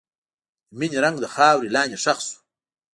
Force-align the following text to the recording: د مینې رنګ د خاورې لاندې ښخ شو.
د 0.69 0.71
مینې 0.79 0.97
رنګ 1.03 1.17
د 1.21 1.25
خاورې 1.33 1.69
لاندې 1.75 1.97
ښخ 2.03 2.19
شو. 2.27 2.37